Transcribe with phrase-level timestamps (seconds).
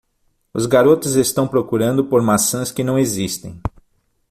[0.51, 3.61] Os garotos estão procurando por maçãs que não existem.